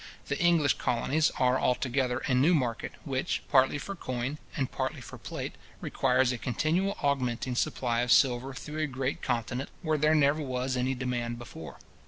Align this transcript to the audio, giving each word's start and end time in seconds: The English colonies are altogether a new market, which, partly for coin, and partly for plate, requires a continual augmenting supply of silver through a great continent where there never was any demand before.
The 0.29 0.39
English 0.39 0.79
colonies 0.79 1.29
are 1.37 1.59
altogether 1.59 2.23
a 2.25 2.33
new 2.33 2.55
market, 2.55 2.93
which, 3.03 3.43
partly 3.51 3.77
for 3.77 3.95
coin, 3.95 4.39
and 4.57 4.71
partly 4.71 4.99
for 4.99 5.19
plate, 5.19 5.53
requires 5.79 6.31
a 6.31 6.39
continual 6.39 6.97
augmenting 7.03 7.53
supply 7.53 7.99
of 7.99 8.11
silver 8.11 8.55
through 8.55 8.79
a 8.81 8.87
great 8.87 9.21
continent 9.21 9.69
where 9.83 9.99
there 9.99 10.15
never 10.15 10.41
was 10.41 10.75
any 10.75 10.95
demand 10.95 11.37
before. 11.37 11.77